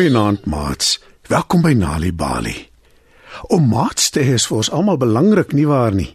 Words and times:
Goeienaand, 0.00 0.46
maats. 0.48 0.94
Welkom 1.28 1.60
by 1.60 1.74
Nali 1.76 2.08
Bali. 2.12 2.54
Om 3.52 3.66
maats 3.68 4.06
te 4.08 4.22
hê 4.24 4.38
is 4.38 4.46
vir 4.48 4.56
ons 4.56 4.70
almal 4.72 4.96
belangrik, 4.96 5.50
nie 5.52 5.66
waar 5.68 5.92
nie? 5.92 6.14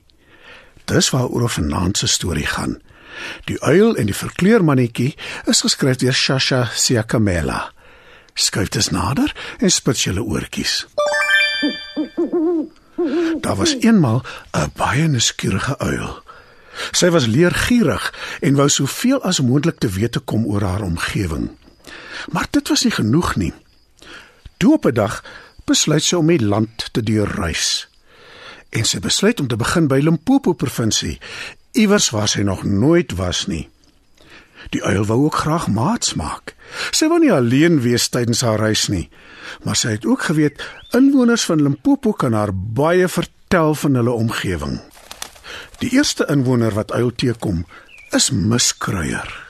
Dis 0.89 1.11
waaroor 1.13 1.43
ons 1.45 1.57
vanaand 1.59 1.99
se 2.01 2.07
storie 2.09 2.47
gaan. 2.49 2.79
Die 3.45 3.59
uil 3.61 3.93
en 4.01 4.07
die 4.09 4.15
verkleurmannetjie 4.17 5.11
is 5.53 5.61
geskryf 5.61 5.99
deur 6.01 6.17
Shasha 6.17 6.63
Siakamela. 6.73 7.59
Skuif 8.33 8.71
dit 8.73 8.89
nader 8.89 9.29
en 9.61 9.69
spits 9.69 10.07
julle 10.07 10.23
oortjies. 10.25 10.87
Daar 13.45 13.59
was 13.59 13.75
eenmal 13.85 14.23
'n 14.57 14.73
baie 14.81 15.05
nuuskierige 15.07 15.77
uil. 15.77 16.23
Sy 16.91 17.11
was 17.13 17.29
leergierig 17.29 18.09
en 18.41 18.57
wou 18.57 18.67
soveel 18.69 19.21
as 19.21 19.45
moontlik 19.45 19.77
te 19.77 19.89
wete 19.93 20.19
kom 20.19 20.45
oor 20.45 20.63
haar 20.63 20.81
omgewing. 20.81 21.53
Maar 22.33 22.47
dit 22.49 22.67
was 22.67 22.83
nie 22.83 22.95
genoeg 22.97 23.35
nie. 23.35 23.53
Toe 24.57 24.73
op 24.73 24.85
'n 24.85 24.93
dag 24.93 25.23
besluit 25.65 26.03
sy 26.03 26.15
om 26.15 26.27
die 26.27 26.41
land 26.45 26.89
te 26.91 27.03
deurreis. 27.03 27.87
En 28.69 28.85
sy 28.85 28.99
besluit 28.99 29.39
om 29.39 29.47
te 29.47 29.55
begin 29.55 29.87
by 29.87 29.99
Limpopo 30.03 30.53
provinsie, 30.53 31.19
iewers 31.71 32.09
waar 32.09 32.27
sy 32.27 32.41
nog 32.41 32.63
nooit 32.63 33.15
was 33.15 33.45
nie. 33.47 33.69
Die 34.69 34.83
uil 34.83 35.05
wou 35.05 35.23
ook 35.25 35.35
graag 35.35 35.67
maats 35.67 36.13
maak. 36.13 36.55
Sy 36.91 37.07
wou 37.07 37.19
nie 37.19 37.31
alleen 37.31 37.81
wees 37.81 38.07
tydens 38.09 38.41
haar 38.41 38.59
reis 38.59 38.87
nie, 38.87 39.09
maar 39.63 39.75
sy 39.75 39.89
het 39.89 40.05
ook 40.05 40.21
geweet 40.21 40.63
inwoners 40.91 41.45
van 41.45 41.61
Limpopo 41.61 42.11
kan 42.13 42.33
haar 42.33 42.53
baie 42.53 43.07
vertel 43.07 43.75
van 43.75 43.95
hulle 43.95 44.11
omgewing. 44.11 44.79
Die 45.79 45.89
eerste 45.93 46.25
inwoner 46.29 46.73
wat 46.73 46.91
uil 46.91 47.11
teekom, 47.15 47.65
is 48.11 48.29
Miskruier, 48.31 49.43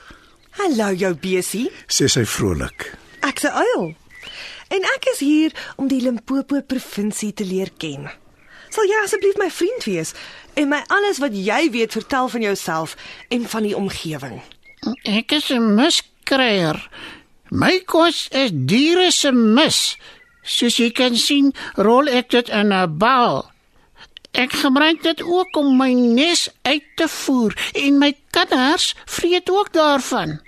Hallo 0.50 0.92
jou 0.92 1.14
besie. 1.14 1.70
sê 1.86 2.08
sy 2.08 2.24
vrolik. 2.24 2.94
Ek's 3.20 3.42
'n 3.44 3.52
uil. 3.52 3.94
En 4.68 4.82
ek 4.96 5.10
is 5.14 5.20
hier 5.22 5.54
om 5.76 5.88
die 5.88 6.00
Limpopo 6.00 6.60
provinsie 6.62 7.32
te 7.32 7.44
leer 7.44 7.70
ken. 7.78 8.08
Sal 8.70 8.88
jy 8.90 8.98
asseblief 9.04 9.38
my 9.38 9.50
vriend 9.50 9.86
wees 9.86 10.12
en 10.58 10.68
my 10.68 10.82
alles 10.92 11.20
wat 11.22 11.36
jy 11.36 11.70
weet 11.70 11.94
vertel 11.96 12.28
van 12.28 12.42
jouself 12.42 12.96
en 13.28 13.46
van 13.48 13.62
die 13.62 13.76
omgewing? 13.76 14.40
Ek 15.04 15.32
is 15.32 15.50
'n 15.50 15.74
miskruier. 15.74 16.78
My 17.50 17.80
kos 17.86 18.28
is 18.30 18.50
diere 18.52 19.10
se 19.10 19.32
mis. 19.32 19.96
Soos 20.42 20.76
jy 20.76 20.90
kan 20.90 21.16
sien, 21.16 21.52
rol 21.74 22.08
ek 22.08 22.30
dit 22.30 22.48
in 22.48 22.72
'n 22.72 22.98
bal. 22.98 23.50
Ek 24.32 24.52
gebruik 24.52 25.02
dit 25.02 25.22
ook 25.22 25.56
om 25.56 25.76
my 25.76 25.92
nes 25.92 26.48
uit 26.62 26.82
te 26.96 27.08
voer 27.08 27.56
en 27.72 27.98
my 27.98 28.16
kinders 28.30 28.94
vreet 29.06 29.50
ook 29.50 29.72
daarvan. 29.72 30.40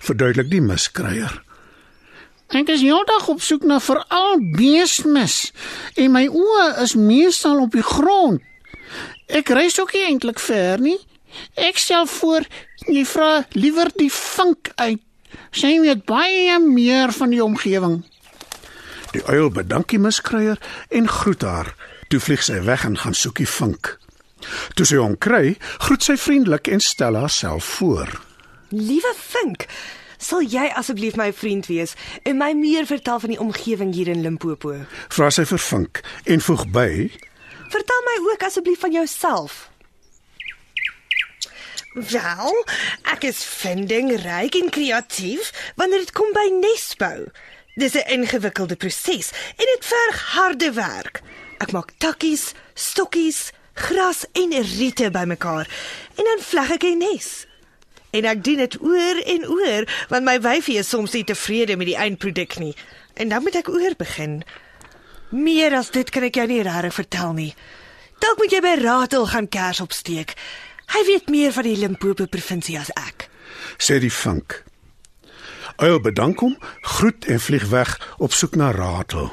Verduidelik 0.00 0.50
die 0.50 0.60
Miskruier. 0.60 1.41
Ek 2.52 2.68
is 2.68 2.82
heeldag 2.84 3.30
op 3.32 3.40
soek 3.40 3.62
na 3.64 3.78
veral 3.80 4.36
beesmis 4.52 5.36
en 5.96 6.12
my 6.12 6.26
oë 6.28 6.66
is 6.82 6.92
meestal 7.00 7.62
op 7.64 7.72
die 7.72 7.84
grond. 7.86 8.42
Ek 9.32 9.48
reis 9.56 9.78
ook 9.80 9.94
nie 9.96 10.02
eintlik 10.10 10.42
ver 10.42 10.82
nie. 10.84 10.98
Ek 11.56 11.80
stel 11.80 12.04
voor 12.18 12.44
jy 12.84 13.06
vra 13.08 13.30
liewer 13.56 13.88
die 13.96 14.10
vink 14.12 14.68
uit. 14.76 15.00
Sy 15.56 15.78
weet 15.80 16.04
baie 16.04 16.58
meer 16.60 17.14
van 17.16 17.32
die 17.32 17.40
omgewing. 17.40 18.02
Die 19.16 19.24
uil 19.24 19.48
bedank 19.52 19.88
die 19.92 20.00
Miskruier 20.00 20.60
en 20.92 21.08
groet 21.08 21.48
haar. 21.48 21.72
Toe 22.12 22.20
vlieg 22.20 22.44
sy 22.44 22.60
weg 22.68 22.84
en 22.84 23.00
gaan 23.00 23.16
soek 23.16 23.40
die 23.40 23.48
vink. 23.48 23.94
Toe 24.76 24.84
sy 24.88 25.00
hom 25.00 25.16
kry, 25.16 25.56
groet 25.86 26.04
sy 26.04 26.18
vriendelik 26.20 26.68
en 26.68 26.84
stel 26.84 27.16
haarself 27.16 27.78
voor. 27.78 28.12
Liewe 28.72 29.12
Vink, 29.16 29.68
sal 30.22 30.44
jy 30.46 30.68
asseblief 30.78 31.16
my 31.18 31.32
vriend 31.34 31.66
wees 31.66 31.96
en 32.22 32.38
my 32.38 32.52
meer 32.54 32.86
vertel 32.86 33.20
van 33.20 33.34
die 33.34 33.40
omgewing 33.42 33.92
hier 33.94 34.08
in 34.08 34.22
Limpopo? 34.22 34.76
Vra 35.10 35.30
sy 35.34 35.44
vir 35.48 35.58
vink 35.58 36.02
en 36.24 36.40
voeg 36.40 36.64
by: 36.74 36.90
Vertel 37.74 38.02
my 38.08 38.16
ook 38.30 38.46
asseblief 38.46 38.80
van 38.80 38.92
jouself. 38.92 39.68
Wel, 41.92 42.54
ek 43.12 43.26
is 43.28 43.42
vindingryk 43.44 44.54
en 44.56 44.70
kreatief 44.72 45.50
wanneer 45.76 46.06
dit 46.06 46.12
kom 46.16 46.30
by 46.32 46.46
nesbou. 46.62 47.26
Dis 47.76 47.94
'n 47.94 48.08
ingewikkelde 48.08 48.76
proses 48.76 49.32
en 49.56 49.66
dit 49.74 49.84
verg 49.84 50.22
harde 50.32 50.72
werk. 50.72 51.20
Ek 51.58 51.72
maak 51.72 51.92
takkies, 51.98 52.52
stokkies, 52.74 53.52
gras 53.74 54.24
en 54.32 54.52
riete 54.52 55.10
bymekaar 55.10 55.68
en 56.16 56.24
dan 56.24 56.40
vleg 56.40 56.70
ek 56.70 56.84
'n 56.84 56.98
nes. 56.98 57.46
En 58.12 58.26
ek 58.28 58.42
doen 58.44 58.60
dit 58.60 58.74
oor 58.84 59.20
en 59.34 59.46
oor 59.48 59.86
want 60.08 60.24
my 60.24 60.36
wyfie 60.44 60.78
is 60.78 60.90
soms 60.92 61.14
nie 61.16 61.24
tevrede 61.24 61.76
met 61.80 61.88
die 61.88 61.96
eindproduk 61.96 62.58
nie. 62.60 62.74
En 63.16 63.32
dan 63.32 63.42
moet 63.42 63.56
ek 63.62 63.70
oor 63.72 63.96
begin. 63.98 64.42
Meer 65.32 65.74
as 65.78 65.90
dit 65.90 66.10
kan 66.12 66.26
ek 66.28 66.36
jou 66.36 66.46
nie 66.46 66.62
regtig 66.62 66.94
vertel 66.94 67.32
nie. 67.32 67.52
Dalk 68.20 68.38
moet 68.38 68.52
jy 68.52 68.60
by 68.60 68.74
Ratel 68.82 69.24
gaan 69.32 69.48
kers 69.48 69.80
opsteek. 69.80 70.36
Hy 70.92 71.00
weet 71.08 71.30
meer 71.32 71.52
van 71.56 71.64
die 71.64 71.78
Limpopo 71.80 72.26
provinsie 72.28 72.78
as 72.78 72.92
ek. 73.00 73.28
sê 73.78 73.98
die 73.98 74.12
vink. 74.12 74.62
Uil 75.80 76.00
bedank 76.00 76.40
hom, 76.44 76.56
groet 76.82 77.24
en 77.24 77.40
vlieg 77.40 77.64
weg 77.72 77.96
op 78.18 78.32
soek 78.32 78.54
na 78.60 78.70
Ratel. 78.70 79.32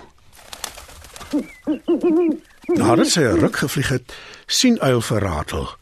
Nadat 2.80 3.10
sy 3.12 3.22
'n 3.22 3.40
ruk 3.40 3.56
gevlieg 3.56 3.90
het, 3.90 4.14
sien 4.48 4.80
Uil 4.82 5.02
vir 5.02 5.20
Ratel. 5.20 5.79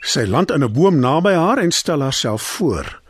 Sy 0.00 0.24
land 0.26 0.50
in 0.50 0.64
'n 0.64 0.72
boom 0.72 0.98
naby 0.98 1.32
haar 1.32 1.58
en 1.58 1.70
stel 1.72 2.00
haarself 2.00 2.42
voor. 2.42 3.00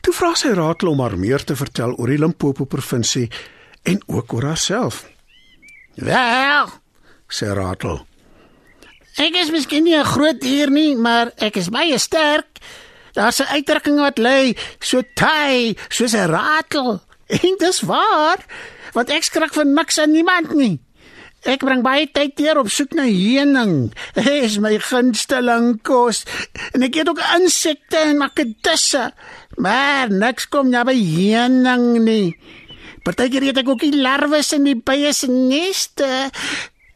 Toe 0.00 0.12
vra 0.14 0.34
sy 0.34 0.48
Ratel 0.48 0.88
om 0.88 1.00
haar 1.00 1.18
meer 1.18 1.44
te 1.44 1.56
vertel 1.56 1.94
oor 1.98 2.06
die 2.06 2.18
Limpopo 2.18 2.64
provinsie 2.64 3.30
en 3.82 4.00
ook 4.06 4.32
oor 4.32 4.44
haarself. 4.44 5.04
Wel, 5.94 6.68
Sê 7.28 7.46
Ratel. 7.52 8.06
ek 9.16 9.34
is 9.36 9.50
miskien 9.50 9.84
nie 9.84 9.96
'n 9.96 10.04
groot 10.04 10.40
dier 10.40 10.70
nie, 10.70 10.96
maar 10.96 11.32
ek 11.36 11.56
is 11.56 11.68
baie 11.68 11.98
sterk. 11.98 12.58
Daar's 13.12 13.40
'n 13.40 13.52
uitdrukking 13.52 13.98
wat 14.00 14.18
lui 14.18 14.56
so 14.80 15.02
taai 15.14 15.76
soos 15.88 16.14
'n 16.14 16.28
ratel. 16.30 17.00
En 17.42 17.54
dis 17.58 17.80
waar, 17.80 18.44
want 18.92 19.10
ek 19.10 19.22
skrik 19.22 19.54
vir 19.54 19.64
niks 19.66 19.98
aan 19.98 20.12
niemand 20.12 20.54
nie. 20.54 20.80
Ek 21.42 21.64
bring 21.66 21.80
baie 21.82 22.06
tyd 22.06 22.36
deur 22.38 22.60
op 22.60 22.68
soek 22.70 22.92
na 22.94 23.02
heuning. 23.08 23.90
Dit 24.14 24.28
is 24.46 24.60
my 24.62 24.76
gunsteling 24.78 25.80
kos. 25.82 26.22
En 26.70 26.86
ek 26.86 27.00
eet 27.00 27.10
ook 27.10 27.22
insekte 27.34 27.98
en 27.98 28.20
makedisse. 28.20 29.08
Maar 29.58 30.12
niks 30.12 30.46
kom 30.52 30.70
naby 30.70 30.94
heuning 30.94 31.86
nie. 32.04 32.36
Partykeer 33.02 33.48
eet 33.48 33.58
ek 33.64 33.72
ook 33.72 33.82
die 33.82 33.98
larwes 33.98 34.52
in 34.54 34.68
die 34.68 34.78
bye 34.78 35.10
se 35.16 35.26
neste. 35.26 36.30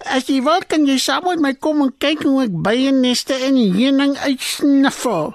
As 0.07 0.31
jy 0.31 0.39
wil 0.47 0.63
kan 0.71 0.87
jy 0.87 1.01
saam 1.03 1.27
met 1.27 1.43
my 1.43 1.53
kom 1.59 1.83
en 1.83 1.91
kyk 1.99 2.23
hoe 2.23 2.45
ek 2.45 2.55
bye 2.63 2.95
neste 2.95 3.35
en 3.49 3.59
heuning 3.59 4.15
uitsniffel. 4.23 5.35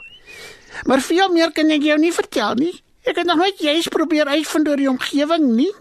Maar 0.87 1.03
veel 1.03 1.35
meer 1.35 1.51
kan 1.51 1.67
ek 1.75 1.83
jou 1.83 1.99
nie 1.99 2.15
vertel 2.15 2.55
nie. 2.63 2.73
Ek 3.03 3.19
het 3.19 3.27
nog 3.27 3.41
nooit 3.41 3.59
juis 3.59 3.91
probeer 3.91 4.29
uitvind 4.31 4.71
oor 4.71 4.79
die 4.79 4.89
omgewing 4.89 5.51
nie. 5.57 5.71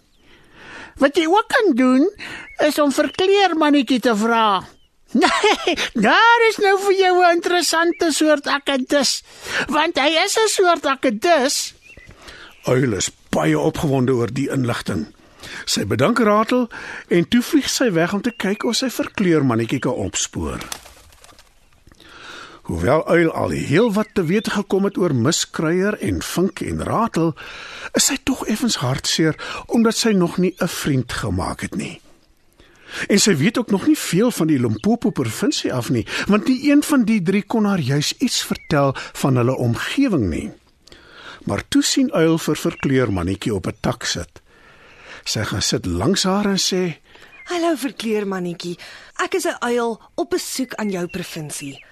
Wat 1.00 1.16
jy 1.16 1.26
ook 1.26 1.48
kan 1.48 1.72
doen 1.74 2.04
is 2.66 2.78
om 2.78 2.92
vir 2.92 3.10
kleermannetjie 3.16 4.00
te 4.00 4.16
vra. 4.16 4.60
Nee, 5.10 5.72
daar 5.98 6.42
is 6.46 6.60
nou 6.62 6.76
vir 6.78 6.94
jou 6.94 7.14
'n 7.18 7.32
interessante 7.34 8.12
soort 8.14 8.46
akedus, 8.46 9.24
want 9.66 9.98
hy 9.98 10.10
is 10.24 10.36
'n 10.38 10.48
soort 10.48 10.86
akedus. 10.86 11.74
Uil 12.64 12.92
is 12.92 13.10
baie 13.30 13.58
opgewonde 13.58 14.12
oor 14.12 14.30
die 14.32 14.50
inligting. 14.50 15.06
Sy 15.64 15.84
bedank 15.84 16.18
Ratel 16.18 16.68
en 17.08 17.28
toe 17.28 17.42
vlieg 17.42 17.68
sy 17.68 17.90
weg 17.92 18.12
om 18.12 18.22
te 18.22 18.30
kyk 18.30 18.64
of 18.64 18.76
sy 18.76 18.90
vir 18.90 19.10
kleurmannetjie 19.14 19.78
kan 19.78 19.92
opspoor. 19.92 20.60
Hoewel 22.70 23.08
Uil 23.08 23.32
al 23.32 23.50
heel 23.50 23.92
wat 23.92 24.08
te 24.14 24.22
wete 24.24 24.50
gekom 24.50 24.84
het 24.86 24.98
oor 24.98 25.10
miskruier 25.14 25.96
en 26.06 26.20
vink 26.22 26.60
en 26.62 26.84
Ratel, 26.86 27.32
is 27.98 28.06
sy 28.06 28.14
tog 28.22 28.44
effens 28.46 28.76
hartseer 28.78 29.34
omdat 29.74 29.98
sy 29.98 30.12
nog 30.14 30.36
nie 30.38 30.54
'n 30.54 30.68
vriend 30.68 31.12
gemaak 31.12 31.64
het 31.66 31.74
nie. 31.74 32.00
En 33.08 33.18
sy 33.18 33.34
weet 33.36 33.58
ook 33.58 33.70
nog 33.70 33.86
nie 33.86 33.98
veel 33.98 34.30
van 34.30 34.46
die 34.46 34.60
Limpopo 34.60 35.10
provinsie 35.10 35.72
af 35.74 35.90
nie, 35.90 36.06
want 36.26 36.46
nie 36.46 36.70
een 36.70 36.82
van 36.82 37.04
die 37.04 37.22
drie 37.22 37.42
kon 37.42 37.64
haar 37.64 37.80
juis 37.80 38.14
iets 38.18 38.44
vertel 38.44 38.94
van 38.94 39.36
hulle 39.36 39.56
omgewing 39.56 40.28
nie. 40.28 40.50
Maar 41.44 41.68
toe 41.68 41.82
sien 41.82 42.12
Uil 42.12 42.38
vir 42.38 42.56
verkleurmannetjie 42.56 43.54
op 43.54 43.66
'n 43.66 43.76
tak 43.80 44.04
sit. 44.04 44.42
Sy 45.24 45.44
gaan 45.44 45.62
sit 45.62 45.86
langs 45.86 46.22
haar 46.22 46.46
en 46.46 46.58
sê: 46.58 47.00
Hallo 47.44 47.74
verkleurmannetjie. 47.74 48.78
Ek 49.16 49.34
is 49.34 49.44
'n 49.44 49.58
uil 49.58 50.00
op 50.14 50.30
besoek 50.30 50.74
aan 50.74 50.90
jou 50.90 51.06
provinsie. 51.06 51.84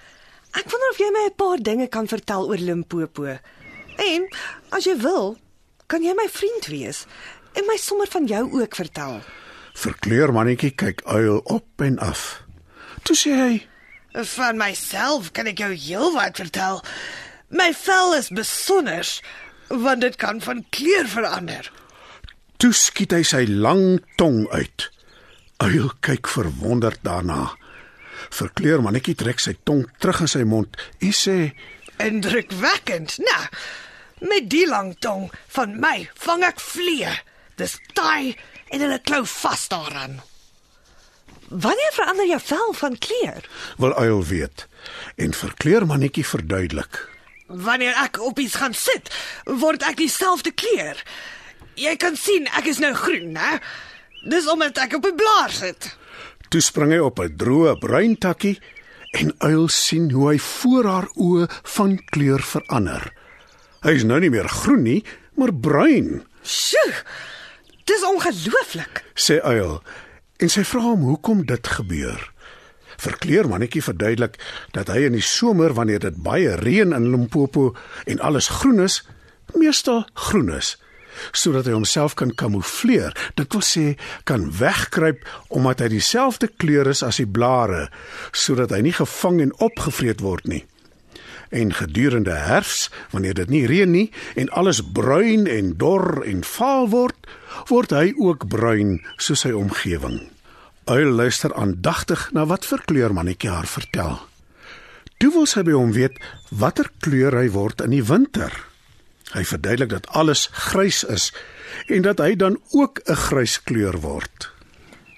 Ek 0.57 0.65
wonder 0.71 0.89
of 0.91 0.97
jy 0.97 1.09
my 1.13 1.25
'n 1.29 1.35
paar 1.35 1.57
dinge 1.57 1.87
kan 1.87 2.07
vertel 2.07 2.47
oor 2.47 2.57
Limpopo. 2.57 3.37
En 3.97 4.27
as 4.71 4.85
jy 4.85 4.95
wil, 4.97 5.37
kan 5.87 6.03
jy 6.03 6.13
my 6.13 6.27
vriend 6.29 6.65
wees 6.67 7.05
en 7.53 7.65
my 7.65 7.77
sommer 7.77 8.07
van 8.07 8.25
jou 8.25 8.61
ook 8.61 8.75
vertel. 8.75 9.21
Verkleurmannetjie 9.73 10.71
kyk 10.71 11.01
Uil 11.05 11.41
op 11.43 11.81
en 11.81 11.99
af. 11.99 12.41
Toe 13.03 13.15
sê 13.15 13.31
hy: 13.33 13.67
Van 14.13 14.57
myself 14.57 15.31
kan 15.31 15.47
ek 15.47 15.57
jou 15.57 15.73
heelwat 15.73 16.35
vertel. 16.35 16.81
My 17.49 17.73
vel 17.73 18.15
is 18.15 18.29
besonder 18.29 19.05
want 19.69 20.01
dit 20.01 20.15
kan 20.15 20.41
van 20.41 20.65
kleur 20.69 21.07
verander. 21.07 21.71
Toe 22.57 22.73
skiet 22.73 23.13
hy 23.13 23.21
sy 23.23 23.45
lang 23.45 24.01
tong 24.17 24.47
uit. 24.49 24.89
Uil 25.61 25.91
kyk 26.01 26.27
verwonderd 26.27 26.99
daarna. 27.05 27.53
Verkleur 28.29 28.81
mannetjie 28.81 29.15
trek 29.15 29.39
sy 29.39 29.55
tong 29.63 29.85
terug 29.99 30.23
in 30.25 30.31
sy 30.31 30.43
mond 30.43 30.77
en 30.99 31.13
sê: 31.15 31.37
Indrukwekkend. 31.99 33.17
Nou, 33.23 33.43
met 34.29 34.49
die 34.51 34.67
lang 34.67 34.95
tong 34.99 35.29
van 35.55 35.79
my 35.79 36.09
vang 36.25 36.43
ek 36.47 36.59
vliee. 36.63 37.11
Dis 37.59 37.77
taai 37.93 38.35
en 38.71 38.83
hulle 38.83 38.99
klou 39.03 39.23
vas 39.27 39.67
daaraan. 39.71 40.19
Wanneer 41.49 41.93
verander 41.95 42.27
jou 42.29 42.39
vel 42.39 42.73
van 42.73 42.97
kleur? 42.97 43.49
"Wil 43.77 43.93
Uil 43.97 44.25
weet." 44.25 44.67
En 45.15 45.33
verkleur 45.33 45.85
mannetjie 45.85 46.25
verduidelik. 46.25 47.07
Wanneer 47.47 47.95
ek 47.95 48.21
op 48.21 48.39
iets 48.39 48.55
gaan 48.55 48.73
sit, 48.73 49.09
word 49.45 49.83
ek 49.83 49.97
dieselfde 49.97 50.51
kleur. 50.51 51.03
Jy 51.73 51.95
kan 51.95 52.15
sien 52.15 52.47
ek 52.47 52.65
is 52.65 52.77
nou 52.77 52.93
groen, 52.93 53.31
né? 53.31 53.59
Dis 54.29 54.47
omdat 54.47 54.77
ek 54.77 54.93
op 54.93 55.05
'n 55.05 55.15
blaar 55.15 55.51
sit. 55.51 55.97
Toe 56.49 56.61
spring 56.65 56.91
hy 56.95 56.97
op 56.97 57.19
'n 57.21 57.35
droë 57.37 57.77
bruin 57.79 58.17
takkie 58.17 58.57
en 59.11 59.33
Uil 59.37 59.67
sien 59.67 60.11
hoe 60.11 60.31
hy 60.31 60.39
voor 60.39 60.85
haar 60.85 61.07
oë 61.15 61.45
van 61.63 61.99
kleur 62.09 62.41
verander. 62.41 63.13
Hy 63.81 63.91
is 63.91 64.03
nou 64.03 64.19
nie 64.19 64.29
meer 64.29 64.49
groen 64.49 64.83
nie, 64.83 65.03
maar 65.35 65.53
bruin, 65.53 66.23
Sjoe. 66.43 66.93
Dis 67.85 68.03
ongelooflik. 68.03 69.03
sê 69.13 69.39
Uil 69.43 69.83
en 70.37 70.49
sy 70.49 70.63
vra 70.63 70.81
hom 70.81 71.01
hoekom 71.01 71.45
dit 71.45 71.67
gebeur. 71.67 72.31
Verkleur 72.97 73.47
mannetjie 73.47 73.83
verduidelik 73.83 74.39
dat 74.71 74.87
hy 74.87 75.05
in 75.05 75.13
die 75.13 75.21
somer 75.21 75.73
wanneer 75.73 75.99
dit 75.99 76.15
baie 76.15 76.55
reën 76.55 76.93
in 76.93 77.11
Limpopo 77.11 77.75
en 78.05 78.19
alles 78.19 78.47
groen 78.47 78.79
is, 78.79 79.03
meestal 79.53 80.05
groen 80.13 80.49
is, 80.55 80.77
sodat 81.31 81.67
hy 81.69 81.75
homself 81.75 82.15
kan 82.19 82.33
kamoufleer. 82.35 83.15
Dit 83.35 83.53
wil 83.53 83.65
sê 83.65 83.85
kan 84.29 84.49
wegkruip 84.59 85.25
omdat 85.49 85.83
hy 85.83 85.93
dieselfde 85.95 86.49
kleur 86.61 86.89
is 86.91 87.03
as 87.05 87.21
die 87.21 87.29
blare, 87.29 87.87
sodat 88.31 88.73
hy 88.75 88.83
nie 88.85 88.95
gevang 88.95 89.41
en 89.43 89.55
opgevreet 89.59 90.23
word 90.25 90.47
nie. 90.49 90.63
En 91.49 91.73
gedurende 91.73 92.35
herfs, 92.37 92.89
wanneer 93.09 93.33
dit 93.33 93.49
nie 93.49 93.65
reën 93.65 93.89
nie 93.89 94.09
en 94.37 94.51
alles 94.53 94.83
bruin 94.85 95.47
en 95.49 95.73
dor 95.81 96.21
en 96.25 96.43
vaal 96.45 96.89
word, 96.93 97.29
word 97.73 97.93
hy 97.95 98.11
ook 98.17 98.45
bruin 98.51 98.99
soos 99.17 99.47
sy 99.47 99.53
omgewing. 99.57 100.21
Uil 100.89 101.09
luister 101.13 101.53
aandagtig 101.53 102.29
na 102.33 102.45
wat 102.49 102.65
verkleur 102.65 103.13
mannetjie 103.13 103.49
haar 103.49 103.69
vertel. 103.69 104.17
Toe 105.19 105.33
wil 105.35 105.49
sy 105.49 105.65
by 105.67 105.73
hom 105.75 105.91
weet 105.93 106.15
watter 106.55 106.87
kleur 107.03 107.35
hy 107.35 107.49
word 107.53 107.81
in 107.85 107.97
die 107.97 108.05
winter. 108.05 108.53
Hy 109.33 109.43
verduidelik 109.45 109.89
dat 109.89 110.07
alles 110.17 110.47
grys 110.51 111.03
is 111.03 111.29
en 111.87 112.01
dat 112.01 112.17
hy 112.17 112.35
dan 112.35 112.57
ook 112.71 113.01
'n 113.05 113.15
grys 113.15 113.63
kleur 113.63 113.99
word. 114.01 114.49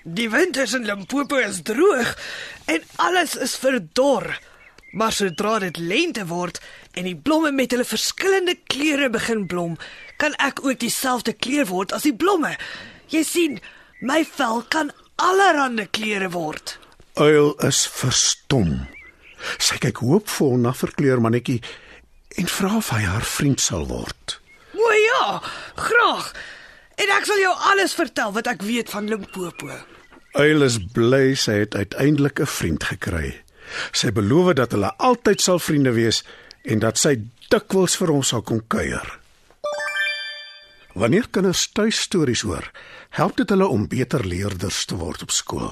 Die 0.03 0.29
winters 0.29 0.73
in 0.73 0.85
Limpopo 0.85 1.37
is 1.37 1.61
droog 1.61 2.17
en 2.65 2.81
alles 2.95 3.35
is 3.35 3.55
verdor. 3.55 4.39
Maar 4.91 5.11
sodra 5.11 5.59
dit 5.59 5.77
lente 5.77 6.25
word 6.27 6.59
en 6.91 7.03
die 7.03 7.15
blomme 7.15 7.51
met 7.51 7.71
hulle 7.71 7.85
verskillende 7.87 8.57
kleure 8.67 9.09
begin 9.09 9.45
blom, 9.47 9.77
kan 10.17 10.33
ek 10.33 10.65
ook 10.65 10.79
dieselfde 10.79 11.33
kleur 11.33 11.69
word 11.69 11.93
as 11.95 12.03
die 12.03 12.15
blomme. 12.15 12.57
Jy 13.07 13.23
sien, 13.23 13.59
my 14.01 14.25
vel 14.25 14.65
kan 14.67 14.91
allerlei 15.15 15.87
kleure 15.91 16.29
word. 16.33 16.79
Uil 17.15 17.53
is 17.67 17.85
verstom. 17.87 18.87
Sy 19.57 19.77
kyk 19.81 20.03
hoopvol 20.03 20.57
na 20.57 20.73
verkleur 20.73 21.21
mannetjie 21.23 21.61
en 22.35 22.47
vra 22.47 22.75
of 22.77 22.89
hy 22.89 23.01
haar 23.03 23.25
vriend 23.25 23.61
sal 23.61 23.87
word. 23.87 24.39
O 24.73 24.91
ja, 24.91 25.41
graag. 25.75 26.31
En 26.95 27.09
ek 27.17 27.25
sal 27.25 27.39
jou 27.41 27.53
alles 27.71 27.95
vertel 27.97 28.33
wat 28.35 28.47
ek 28.47 28.61
weet 28.67 28.89
van 28.93 29.09
Limpopo. 29.09 29.71
Uil 30.37 30.63
is 30.63 30.77
bly 30.95 31.33
sy 31.35 31.63
het 31.65 31.75
uiteindelik 31.75 32.39
'n 32.39 32.47
vriend 32.47 32.83
gekry. 32.83 33.41
Sy 33.91 34.11
beloof 34.11 34.53
dat 34.53 34.71
hulle 34.71 34.93
altyd 34.97 35.41
sal 35.41 35.59
vriende 35.59 35.91
wees 35.91 36.23
en 36.63 36.79
dat 36.79 36.97
sy 36.97 37.19
dikwels 37.49 37.97
vir 37.97 38.07
hom 38.07 38.23
sal 38.23 38.41
kom 38.41 38.61
kuier. 38.67 39.19
Wanneer 40.93 41.27
kinders 41.31 41.67
tuis 41.71 41.99
stories 41.99 42.41
hoor, 42.41 42.71
help 43.09 43.37
dit 43.37 43.49
hulle 43.49 43.67
om 43.67 43.87
beter 43.87 44.25
leerders 44.25 44.85
te 44.85 44.95
word 44.95 45.21
op 45.21 45.31
skool. 45.31 45.71